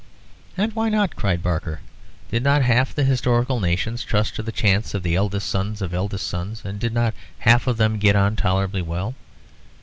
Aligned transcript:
"And 0.57 0.73
why 0.73 0.89
not?" 0.89 1.15
cried 1.15 1.43
Barker. 1.43 1.81
"Did 2.31 2.41
not 2.41 2.63
half 2.63 2.95
the 2.95 3.03
historical 3.03 3.59
nations 3.59 4.03
trust 4.03 4.35
to 4.35 4.41
the 4.41 4.51
chance 4.51 4.95
of 4.95 5.03
the 5.03 5.15
eldest 5.15 5.47
sons 5.47 5.79
of 5.79 5.93
eldest 5.93 6.25
sons, 6.25 6.63
and 6.65 6.79
did 6.79 6.91
not 6.91 7.13
half 7.37 7.67
of 7.67 7.77
them 7.77 7.99
get 7.99 8.15
on 8.15 8.35
tolerably 8.35 8.81
well? 8.81 9.13